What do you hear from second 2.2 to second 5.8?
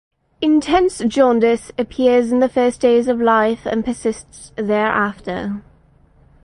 in the first days of life and persists thereafter.